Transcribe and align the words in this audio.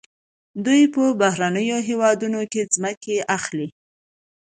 دوی 0.65 0.81
په 0.93 1.03
بهرنیو 1.21 1.77
هیوادونو 1.89 2.39
کې 2.51 2.61
ځمکې 2.75 3.15
اخلي. 3.37 3.67